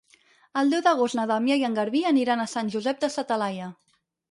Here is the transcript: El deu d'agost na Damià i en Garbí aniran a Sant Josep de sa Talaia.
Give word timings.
El 0.61 0.71
deu 0.75 0.81
d'agost 0.87 1.17
na 1.19 1.25
Damià 1.33 1.59
i 1.61 1.67
en 1.69 1.77
Garbí 1.81 2.03
aniran 2.13 2.43
a 2.43 2.49
Sant 2.57 2.75
Josep 2.77 3.07
de 3.07 3.13
sa 3.19 3.29
Talaia. 3.35 3.71